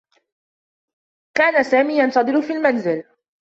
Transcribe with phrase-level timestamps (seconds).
[1.37, 3.03] كان سامي ينتظر في المنزل.